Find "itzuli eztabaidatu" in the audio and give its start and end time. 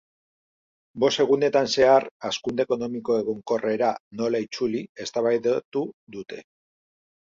4.49-5.89